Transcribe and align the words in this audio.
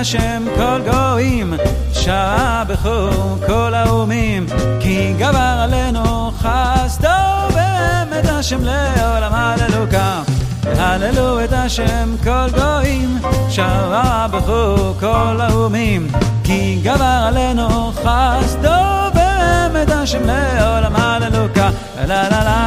השם 0.00 0.44
כל 0.56 0.80
גויים, 0.90 1.54
שבחו 1.92 3.08
כל 3.46 3.74
האומים, 3.74 4.46
כי 4.80 5.12
גבר 5.18 5.58
עלינו 5.62 6.30
חסדו 6.30 7.08
באמת 7.54 8.24
השם 8.28 8.58
לעולם 8.62 9.32
הללוקה. 9.34 10.22
הללו 10.64 11.44
את 11.44 11.52
השם 11.52 12.14
כל 12.24 12.46
גויים, 12.60 13.18
שבחו 13.48 14.94
כל 15.00 15.40
האומים, 15.40 16.08
כי 16.44 16.80
גבר 16.82 17.24
עלינו 17.28 17.92
חסדו 17.92 18.70
באמת 19.14 19.90
השם 19.90 20.22
לעולם 20.24 20.96
הללוקה. 20.96 21.70
לה 22.06 22.28
לה 22.28 22.44
לה, 22.44 22.58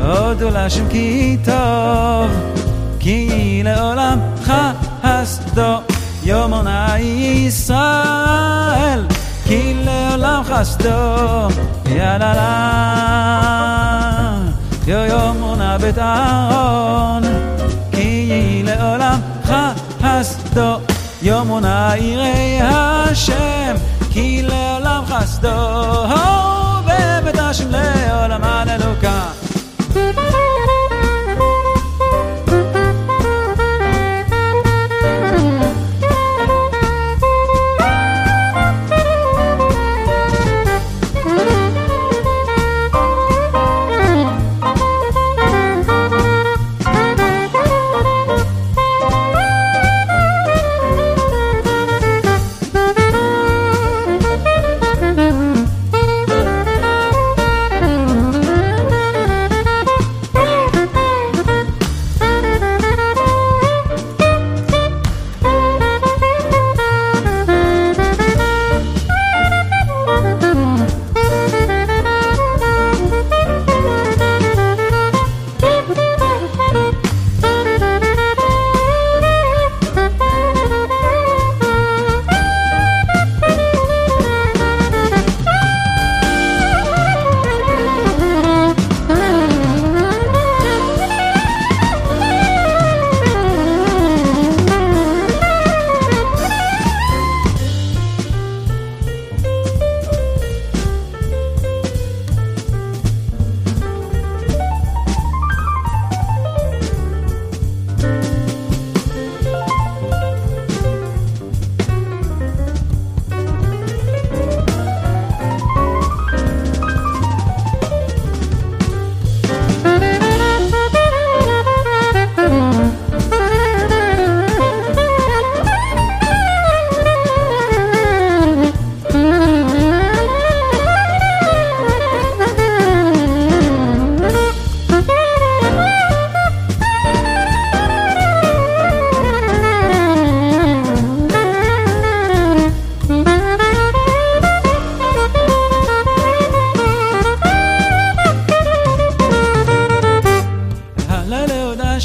הודו 0.00 0.50
להשם 0.50 0.88
כי 0.88 1.36
טוב. 1.44 2.30
כי 3.00 3.60
לעולם 3.64 4.18
יומונה 6.29 6.99
ישראל 6.99 9.05
כי 9.45 9.73
לעולם 9.85 10.43
חסדו 10.43 11.47
יאללה 11.89 12.85
יו 14.87 14.97
יומונה 14.97 15.77
בית 15.77 15.97
אהרון 15.97 17.23
כי 17.91 18.63
לעולם 18.65 19.19
חסדו 20.01 20.77
יומונה 21.21 21.91
יראי 21.97 22.59
השם 22.61 23.75
כי 24.11 24.41
לעולם 24.43 25.03
חסדו 25.05 26.07
בבית 26.85 27.39
השם 27.39 27.69
לעולם 27.69 28.43
הללוקה 28.43 29.21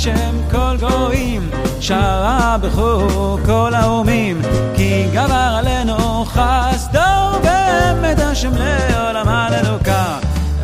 השם 0.07 0.35
כל 0.51 0.77
גויים, 0.79 1.49
שרה 1.79 2.57
בכו 2.61 3.37
כל 3.45 3.73
האומים, 3.73 4.41
כי 4.75 5.05
גבר 5.13 5.55
עלינו 5.57 6.25
חסדו 6.25 6.99
באמת 7.43 8.19
השם 8.19 8.51
לעולם 8.55 9.27
הללוקה. 9.27 10.17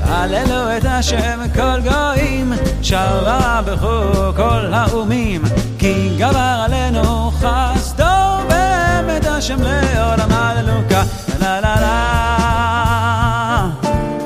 הללו 0.03 0.77
את 0.77 0.85
השם 0.85 1.39
כל 1.55 1.79
גויים, 1.89 2.53
שרה 2.81 3.61
בכו 3.65 4.33
כל 4.35 4.73
האומים, 4.73 5.41
כי 5.79 6.15
גבר 6.17 6.63
עלינו 6.65 7.31
חסדו 7.31 8.47
באמת 8.47 9.25
השם 9.25 9.61
לעולם 9.61 10.31
הללוקה. 10.31 11.03
לה 11.41 11.61
לה 11.61 11.75
לה, 11.81 13.67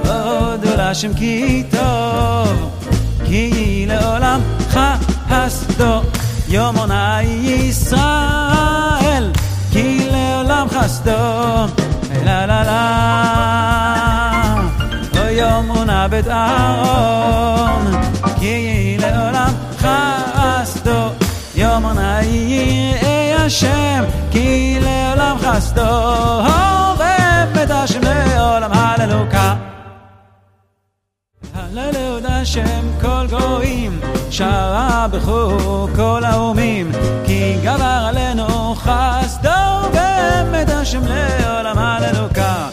הודו 0.04 0.76
להשם 0.78 1.14
כי 1.14 1.64
טוב. 1.72 2.72
כי 3.26 3.86
לעולם 3.88 4.55
חסדו 5.29 6.01
יומונה 6.49 7.23
ישראל 7.23 9.31
כי 9.73 10.09
לעולם 10.13 10.67
חסדו 10.71 11.11
לה 12.25 12.47
לה 12.47 12.65
לה 12.65 14.55
או 15.21 15.29
יומונה 15.29 16.09
בית 16.09 16.29
אהרון 16.29 17.93
כי 18.41 18.97
לעולם 19.01 19.53
חסדו 19.79 21.09
יומונה 21.55 22.23
יראי 22.23 23.35
השם 23.35 24.05
כי 24.31 24.79
לעולם 24.83 25.37
חסדו 25.39 25.83
ובית 26.95 27.71
השם 27.71 28.01
לעולם 28.03 28.73
הללוקה 28.73 29.55
הללו 31.55 32.19
את 32.19 32.25
השם 32.29 32.85
כל 33.01 33.27
גויים, 33.31 34.01
שרה 34.38 35.08
בכו 35.12 35.88
כל 35.96 36.22
האומים, 36.24 36.92
כי 37.26 37.56
גבר 37.64 38.06
עלינו 38.08 38.76
חסדו 38.76 39.50
באמת 39.94 40.70
השם 40.70 41.02
לעולם 41.06 41.78
הללוקה. 41.78 42.68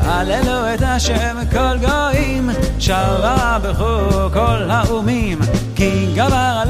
הללו 0.00 0.74
את 0.74 0.82
השם 0.82 1.36
כל 1.50 1.78
גויים, 1.78 2.50
שרה 2.78 3.58
בכו 3.62 4.30
כל 4.32 4.70
האומים, 4.70 5.38
כי 5.76 6.12
גבר 6.14 6.62